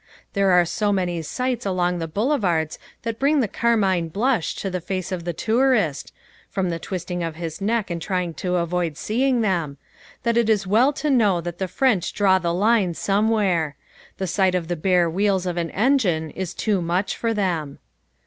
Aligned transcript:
There 0.33 0.49
are 0.49 0.65
so 0.65 0.91
many 0.91 1.21
sights 1.21 1.63
along 1.63 1.99
the 1.99 2.07
boulevards 2.07 2.79
that 3.03 3.19
bring 3.19 3.39
the 3.39 3.47
carmine 3.47 4.07
blush 4.09 4.55
to 4.55 4.71
the 4.71 4.81
face 4.81 5.11
of 5.11 5.25
the 5.25 5.31
tourist 5.31 6.11
(from 6.49 6.71
the 6.71 6.79
twisting 6.79 7.21
of 7.21 7.35
his 7.35 7.61
neck 7.61 7.91
in 7.91 7.99
trying 7.99 8.33
to 8.33 8.55
avoid 8.55 8.97
seeing 8.97 9.41
them), 9.41 9.77
that 10.23 10.37
it 10.37 10.49
is 10.49 10.65
well 10.65 10.91
to 10.93 11.11
know 11.11 11.39
that 11.41 11.59
the 11.59 11.67
French 11.67 12.13
draw 12.13 12.39
the 12.39 12.51
line 12.51 12.95
somewhere. 12.95 13.75
The 14.17 14.25
sight 14.25 14.55
of 14.55 14.69
the 14.69 14.75
bare 14.75 15.07
wheels 15.07 15.45
of 15.45 15.55
an 15.55 15.69
engine 15.69 16.31
is 16.31 16.55
too 16.55 16.81
much 16.81 17.15
for 17.15 17.31
them. 17.31 17.77